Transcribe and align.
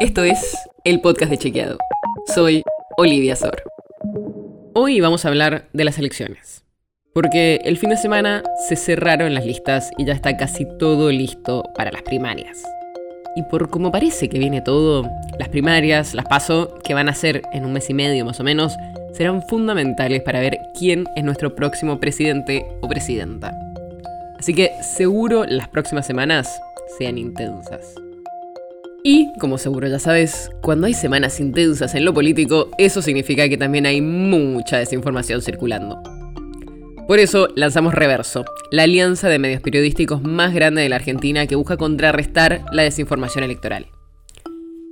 Esto 0.00 0.22
es 0.22 0.56
el 0.84 1.00
podcast 1.00 1.28
de 1.28 1.38
Chequeado. 1.38 1.76
Soy 2.32 2.62
Olivia 2.96 3.34
Sor. 3.34 3.64
Hoy 4.72 5.00
vamos 5.00 5.24
a 5.24 5.28
hablar 5.28 5.68
de 5.72 5.82
las 5.82 5.98
elecciones. 5.98 6.64
Porque 7.12 7.56
el 7.64 7.78
fin 7.78 7.90
de 7.90 7.96
semana 7.96 8.44
se 8.68 8.76
cerraron 8.76 9.34
las 9.34 9.44
listas 9.44 9.90
y 9.98 10.04
ya 10.04 10.12
está 10.12 10.36
casi 10.36 10.68
todo 10.78 11.10
listo 11.10 11.64
para 11.74 11.90
las 11.90 12.02
primarias. 12.02 12.62
Y 13.34 13.42
por 13.50 13.70
como 13.70 13.90
parece 13.90 14.28
que 14.28 14.38
viene 14.38 14.60
todo, 14.60 15.02
las 15.36 15.48
primarias, 15.48 16.14
las 16.14 16.26
paso, 16.26 16.78
que 16.84 16.94
van 16.94 17.08
a 17.08 17.14
ser 17.14 17.42
en 17.52 17.64
un 17.64 17.72
mes 17.72 17.90
y 17.90 17.94
medio 17.94 18.24
más 18.24 18.38
o 18.38 18.44
menos, 18.44 18.76
serán 19.14 19.42
fundamentales 19.48 20.22
para 20.22 20.38
ver 20.38 20.58
quién 20.78 21.06
es 21.16 21.24
nuestro 21.24 21.56
próximo 21.56 21.98
presidente 21.98 22.64
o 22.82 22.88
presidenta. 22.88 23.52
Así 24.38 24.54
que 24.54 24.70
seguro 24.80 25.44
las 25.44 25.66
próximas 25.66 26.06
semanas 26.06 26.48
sean 26.98 27.18
intensas. 27.18 27.96
Y, 29.04 29.28
como 29.38 29.58
seguro 29.58 29.86
ya 29.86 29.98
sabes, 29.98 30.50
cuando 30.60 30.86
hay 30.86 30.94
semanas 30.94 31.38
intensas 31.38 31.94
en 31.94 32.04
lo 32.04 32.12
político, 32.12 32.70
eso 32.78 33.00
significa 33.00 33.48
que 33.48 33.56
también 33.56 33.86
hay 33.86 34.00
mucha 34.00 34.78
desinformación 34.78 35.40
circulando. 35.40 36.02
Por 37.06 37.20
eso 37.20 37.48
lanzamos 37.54 37.94
Reverso, 37.94 38.44
la 38.70 38.82
alianza 38.82 39.28
de 39.28 39.38
medios 39.38 39.62
periodísticos 39.62 40.22
más 40.22 40.52
grande 40.52 40.82
de 40.82 40.88
la 40.88 40.96
Argentina 40.96 41.46
que 41.46 41.54
busca 41.54 41.76
contrarrestar 41.76 42.64
la 42.72 42.82
desinformación 42.82 43.44
electoral. 43.44 43.86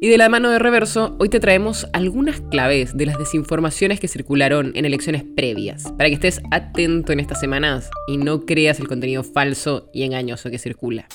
Y 0.01 0.09
de 0.09 0.19
la 0.19 0.29
mano 0.29 0.51
de 0.51 0.59
Reverso, 0.59 1.16
hoy 1.19 1.29
te 1.29 1.41
traemos 1.41 1.87
algunas 1.93 2.41
claves 2.41 2.97
de 2.97 3.07
las 3.07 3.19
desinformaciones 3.19 3.99
que 3.99 4.09
circularon 4.09 4.73
en 4.77 4.85
elecciones 4.85 5.25
previas, 5.25 5.93
para 5.99 6.09
que 6.09 6.15
estés 6.15 6.41
atento 6.51 7.13
en 7.13 7.21
estas 7.21 7.41
semanas 7.41 7.91
y 8.07 8.19
no 8.19 8.47
creas 8.47 8.79
el 8.79 8.88
contenido 8.88 9.25
falso 9.25 9.91
y 9.93 10.05
engañoso 10.05 10.49
que 10.51 10.59
circula. 10.59 11.09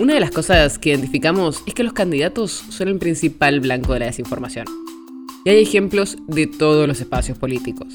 Una 0.00 0.14
de 0.14 0.20
las 0.20 0.30
cosas 0.30 0.78
que 0.78 0.88
identificamos 0.88 1.62
es 1.66 1.74
que 1.74 1.82
los 1.82 1.92
candidatos 1.92 2.64
son 2.70 2.88
el 2.88 2.98
principal 2.98 3.60
blanco 3.60 3.92
de 3.92 3.98
la 3.98 4.06
desinformación. 4.06 4.64
Y 5.44 5.50
hay 5.50 5.60
ejemplos 5.60 6.16
de 6.26 6.46
todos 6.46 6.88
los 6.88 7.02
espacios 7.02 7.36
políticos. 7.36 7.94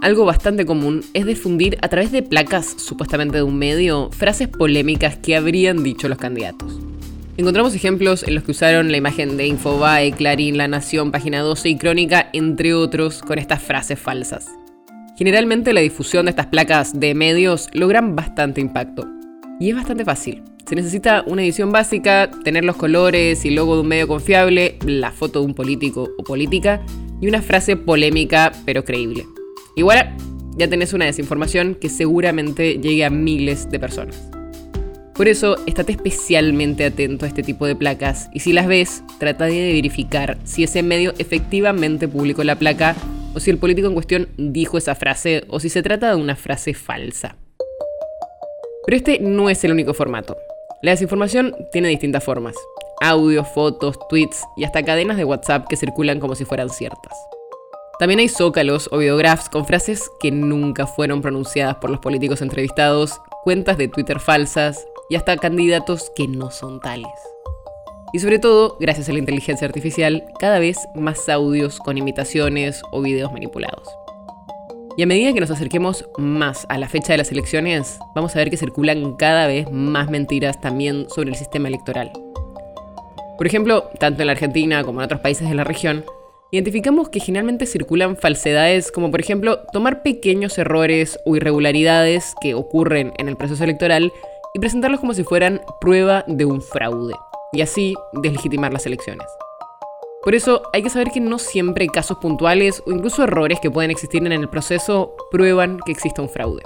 Algo 0.00 0.24
bastante 0.24 0.64
común 0.64 1.02
es 1.14 1.26
difundir 1.26 1.76
a 1.82 1.88
través 1.88 2.12
de 2.12 2.22
placas 2.22 2.72
supuestamente 2.78 3.38
de 3.38 3.42
un 3.42 3.58
medio 3.58 4.10
frases 4.12 4.46
polémicas 4.46 5.16
que 5.16 5.34
habrían 5.34 5.82
dicho 5.82 6.08
los 6.08 6.18
candidatos. 6.18 6.78
Encontramos 7.36 7.74
ejemplos 7.74 8.22
en 8.22 8.36
los 8.36 8.44
que 8.44 8.52
usaron 8.52 8.92
la 8.92 8.98
imagen 8.98 9.36
de 9.36 9.48
Infobae, 9.48 10.12
Clarín, 10.12 10.56
La 10.56 10.68
Nación, 10.68 11.10
Página 11.10 11.40
12 11.40 11.68
y 11.68 11.78
Crónica, 11.78 12.30
entre 12.32 12.74
otros, 12.74 13.22
con 13.22 13.40
estas 13.40 13.60
frases 13.60 13.98
falsas. 13.98 14.46
Generalmente 15.16 15.72
la 15.72 15.80
difusión 15.80 16.26
de 16.26 16.30
estas 16.30 16.46
placas 16.46 17.00
de 17.00 17.16
medios 17.16 17.70
logran 17.72 18.14
bastante 18.14 18.60
impacto. 18.60 19.17
Y 19.60 19.70
es 19.70 19.76
bastante 19.76 20.04
fácil. 20.04 20.42
Se 20.68 20.76
necesita 20.76 21.24
una 21.26 21.42
edición 21.42 21.72
básica, 21.72 22.30
tener 22.44 22.64
los 22.64 22.76
colores 22.76 23.44
y 23.44 23.50
logo 23.50 23.74
de 23.74 23.80
un 23.80 23.88
medio 23.88 24.06
confiable, 24.06 24.78
la 24.84 25.10
foto 25.10 25.40
de 25.40 25.46
un 25.46 25.54
político 25.54 26.10
o 26.18 26.22
política 26.22 26.84
y 27.20 27.26
una 27.26 27.42
frase 27.42 27.76
polémica 27.76 28.52
pero 28.64 28.84
creíble. 28.84 29.26
Igual 29.74 30.14
ya 30.56 30.68
tenés 30.68 30.92
una 30.92 31.06
desinformación 31.06 31.74
que 31.74 31.88
seguramente 31.88 32.78
llegue 32.78 33.04
a 33.04 33.10
miles 33.10 33.70
de 33.70 33.80
personas. 33.80 34.28
Por 35.14 35.26
eso, 35.26 35.56
estate 35.66 35.92
especialmente 35.92 36.84
atento 36.84 37.24
a 37.24 37.28
este 37.28 37.42
tipo 37.42 37.66
de 37.66 37.74
placas 37.74 38.28
y 38.32 38.40
si 38.40 38.52
las 38.52 38.68
ves, 38.68 39.02
trata 39.18 39.46
de 39.46 39.72
verificar 39.72 40.38
si 40.44 40.62
ese 40.62 40.84
medio 40.84 41.12
efectivamente 41.18 42.06
publicó 42.06 42.44
la 42.44 42.56
placa 42.56 42.94
o 43.34 43.40
si 43.40 43.50
el 43.50 43.58
político 43.58 43.88
en 43.88 43.94
cuestión 43.94 44.28
dijo 44.36 44.78
esa 44.78 44.94
frase 44.94 45.44
o 45.48 45.58
si 45.58 45.70
se 45.70 45.82
trata 45.82 46.10
de 46.10 46.20
una 46.20 46.36
frase 46.36 46.74
falsa. 46.74 47.36
Pero 48.88 48.96
este 48.96 49.18
no 49.20 49.50
es 49.50 49.62
el 49.64 49.72
único 49.72 49.92
formato. 49.92 50.38
La 50.80 50.92
desinformación 50.92 51.54
tiene 51.72 51.88
distintas 51.88 52.24
formas. 52.24 52.54
Audios, 53.02 53.46
fotos, 53.48 53.98
tweets 54.08 54.42
y 54.56 54.64
hasta 54.64 54.82
cadenas 54.82 55.18
de 55.18 55.26
WhatsApp 55.26 55.68
que 55.68 55.76
circulan 55.76 56.20
como 56.20 56.34
si 56.34 56.46
fueran 56.46 56.70
ciertas. 56.70 57.12
También 57.98 58.20
hay 58.20 58.28
zócalos 58.28 58.88
o 58.90 58.96
videographs 58.96 59.50
con 59.50 59.66
frases 59.66 60.08
que 60.20 60.30
nunca 60.30 60.86
fueron 60.86 61.20
pronunciadas 61.20 61.76
por 61.76 61.90
los 61.90 62.00
políticos 62.00 62.40
entrevistados, 62.40 63.20
cuentas 63.44 63.76
de 63.76 63.88
Twitter 63.88 64.20
falsas 64.20 64.86
y 65.10 65.16
hasta 65.16 65.36
candidatos 65.36 66.10
que 66.16 66.26
no 66.26 66.50
son 66.50 66.80
tales. 66.80 67.12
Y 68.14 68.20
sobre 68.20 68.38
todo, 68.38 68.78
gracias 68.80 69.10
a 69.10 69.12
la 69.12 69.18
inteligencia 69.18 69.66
artificial, 69.66 70.24
cada 70.38 70.60
vez 70.60 70.78
más 70.94 71.28
audios 71.28 71.78
con 71.78 71.98
imitaciones 71.98 72.80
o 72.90 73.02
videos 73.02 73.32
manipulados. 73.32 73.86
Y 74.98 75.02
a 75.04 75.06
medida 75.06 75.32
que 75.32 75.38
nos 75.38 75.52
acerquemos 75.52 76.04
más 76.16 76.66
a 76.68 76.76
la 76.76 76.88
fecha 76.88 77.12
de 77.12 77.18
las 77.18 77.30
elecciones, 77.30 78.00
vamos 78.16 78.34
a 78.34 78.40
ver 78.40 78.50
que 78.50 78.56
circulan 78.56 79.14
cada 79.14 79.46
vez 79.46 79.70
más 79.70 80.10
mentiras 80.10 80.60
también 80.60 81.06
sobre 81.08 81.30
el 81.30 81.36
sistema 81.36 81.68
electoral. 81.68 82.10
Por 83.36 83.46
ejemplo, 83.46 83.90
tanto 84.00 84.22
en 84.22 84.26
la 84.26 84.32
Argentina 84.32 84.82
como 84.82 84.98
en 84.98 85.04
otros 85.04 85.20
países 85.20 85.48
de 85.48 85.54
la 85.54 85.62
región, 85.62 86.04
identificamos 86.50 87.10
que 87.10 87.20
generalmente 87.20 87.66
circulan 87.66 88.16
falsedades 88.16 88.90
como 88.90 89.12
por 89.12 89.20
ejemplo 89.20 89.60
tomar 89.72 90.02
pequeños 90.02 90.58
errores 90.58 91.16
o 91.24 91.36
irregularidades 91.36 92.34
que 92.40 92.54
ocurren 92.54 93.12
en 93.18 93.28
el 93.28 93.36
proceso 93.36 93.62
electoral 93.62 94.12
y 94.52 94.58
presentarlos 94.58 94.98
como 94.98 95.14
si 95.14 95.22
fueran 95.22 95.60
prueba 95.80 96.24
de 96.26 96.44
un 96.44 96.60
fraude, 96.60 97.14
y 97.52 97.60
así 97.60 97.94
deslegitimar 98.14 98.72
las 98.72 98.84
elecciones. 98.84 99.28
Por 100.22 100.34
eso 100.34 100.62
hay 100.72 100.82
que 100.82 100.90
saber 100.90 101.10
que 101.10 101.20
no 101.20 101.38
siempre 101.38 101.86
casos 101.86 102.18
puntuales 102.18 102.82
o 102.86 102.90
incluso 102.90 103.22
errores 103.22 103.60
que 103.60 103.70
pueden 103.70 103.90
existir 103.90 104.24
en 104.24 104.32
el 104.32 104.48
proceso 104.48 105.14
prueban 105.30 105.78
que 105.84 105.92
exista 105.92 106.22
un 106.22 106.28
fraude. 106.28 106.62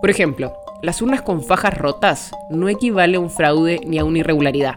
Por 0.00 0.10
ejemplo, 0.10 0.52
las 0.82 1.00
urnas 1.00 1.22
con 1.22 1.42
fajas 1.42 1.76
rotas 1.76 2.32
no 2.50 2.68
equivale 2.68 3.16
a 3.16 3.20
un 3.20 3.30
fraude 3.30 3.80
ni 3.86 3.98
a 3.98 4.04
una 4.04 4.18
irregularidad. 4.18 4.74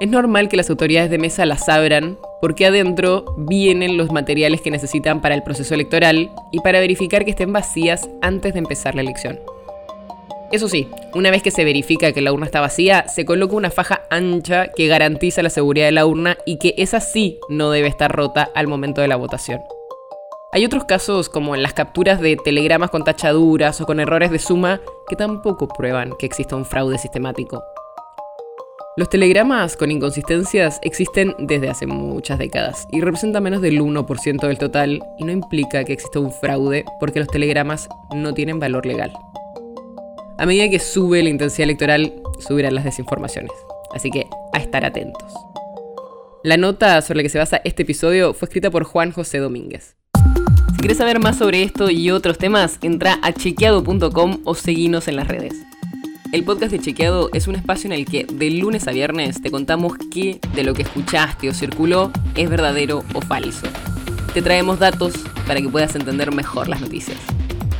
Es 0.00 0.08
normal 0.08 0.48
que 0.48 0.58
las 0.58 0.70
autoridades 0.70 1.10
de 1.10 1.18
mesa 1.18 1.46
las 1.46 1.68
abran 1.68 2.18
porque 2.40 2.66
adentro 2.66 3.24
vienen 3.36 3.96
los 3.96 4.12
materiales 4.12 4.60
que 4.60 4.70
necesitan 4.70 5.20
para 5.20 5.34
el 5.34 5.42
proceso 5.42 5.74
electoral 5.74 6.30
y 6.52 6.60
para 6.60 6.78
verificar 6.78 7.24
que 7.24 7.30
estén 7.30 7.52
vacías 7.52 8.08
antes 8.20 8.52
de 8.52 8.60
empezar 8.60 8.94
la 8.94 9.00
elección. 9.00 9.40
Eso 10.50 10.66
sí, 10.66 10.88
una 11.14 11.30
vez 11.30 11.42
que 11.42 11.50
se 11.50 11.64
verifica 11.64 12.12
que 12.12 12.22
la 12.22 12.32
urna 12.32 12.46
está 12.46 12.60
vacía, 12.60 13.06
se 13.06 13.26
coloca 13.26 13.54
una 13.54 13.70
faja 13.70 14.02
ancha 14.08 14.68
que 14.68 14.86
garantiza 14.86 15.42
la 15.42 15.50
seguridad 15.50 15.86
de 15.86 15.92
la 15.92 16.06
urna 16.06 16.38
y 16.46 16.56
que 16.58 16.74
esa 16.78 17.00
sí 17.00 17.38
no 17.50 17.70
debe 17.70 17.88
estar 17.88 18.10
rota 18.10 18.50
al 18.54 18.66
momento 18.66 19.02
de 19.02 19.08
la 19.08 19.16
votación. 19.16 19.60
Hay 20.50 20.64
otros 20.64 20.84
casos 20.84 21.28
como 21.28 21.54
en 21.54 21.62
las 21.62 21.74
capturas 21.74 22.22
de 22.22 22.36
telegramas 22.36 22.90
con 22.90 23.04
tachaduras 23.04 23.82
o 23.82 23.86
con 23.86 24.00
errores 24.00 24.30
de 24.30 24.38
suma 24.38 24.80
que 25.10 25.16
tampoco 25.16 25.68
prueban 25.68 26.14
que 26.18 26.24
exista 26.24 26.56
un 26.56 26.64
fraude 26.64 26.96
sistemático. 26.96 27.62
Los 28.96 29.10
telegramas 29.10 29.76
con 29.76 29.90
inconsistencias 29.90 30.80
existen 30.82 31.34
desde 31.38 31.68
hace 31.68 31.86
muchas 31.86 32.38
décadas 32.38 32.88
y 32.90 33.02
representan 33.02 33.42
menos 33.42 33.60
del 33.60 33.80
1% 33.80 34.46
del 34.46 34.58
total 34.58 35.04
y 35.18 35.24
no 35.24 35.30
implica 35.30 35.84
que 35.84 35.92
exista 35.92 36.18
un 36.18 36.32
fraude 36.32 36.86
porque 36.98 37.20
los 37.20 37.28
telegramas 37.28 37.88
no 38.14 38.32
tienen 38.32 38.58
valor 38.58 38.86
legal. 38.86 39.12
A 40.38 40.46
medida 40.46 40.70
que 40.70 40.78
sube 40.78 41.20
la 41.20 41.30
intensidad 41.30 41.64
electoral, 41.64 42.14
subirán 42.38 42.76
las 42.76 42.84
desinformaciones. 42.84 43.50
Así 43.92 44.08
que 44.08 44.28
a 44.52 44.58
estar 44.58 44.84
atentos. 44.84 45.34
La 46.44 46.56
nota 46.56 47.02
sobre 47.02 47.18
la 47.18 47.22
que 47.24 47.28
se 47.28 47.38
basa 47.38 47.60
este 47.64 47.82
episodio 47.82 48.32
fue 48.34 48.46
escrita 48.46 48.70
por 48.70 48.84
Juan 48.84 49.10
José 49.10 49.38
Domínguez. 49.38 49.96
Si 50.72 50.76
quieres 50.78 50.98
saber 50.98 51.18
más 51.18 51.38
sobre 51.38 51.64
esto 51.64 51.90
y 51.90 52.12
otros 52.12 52.38
temas, 52.38 52.78
entra 52.82 53.18
a 53.20 53.32
chequeado.com 53.32 54.42
o 54.44 54.54
seguinos 54.54 55.08
en 55.08 55.16
las 55.16 55.26
redes. 55.26 55.54
El 56.30 56.44
podcast 56.44 56.70
de 56.70 56.78
Chequeado 56.78 57.30
es 57.32 57.48
un 57.48 57.56
espacio 57.56 57.88
en 57.88 57.94
el 57.94 58.04
que 58.04 58.24
de 58.24 58.50
lunes 58.50 58.86
a 58.86 58.92
viernes 58.92 59.42
te 59.42 59.50
contamos 59.50 59.94
qué 60.12 60.38
de 60.54 60.62
lo 60.62 60.72
que 60.72 60.82
escuchaste 60.82 61.48
o 61.48 61.54
circuló 61.54 62.12
es 62.36 62.48
verdadero 62.48 63.02
o 63.12 63.20
falso. 63.22 63.66
Te 64.34 64.42
traemos 64.42 64.78
datos 64.78 65.14
para 65.48 65.60
que 65.60 65.68
puedas 65.68 65.96
entender 65.96 66.32
mejor 66.32 66.68
las 66.68 66.80
noticias. 66.80 67.18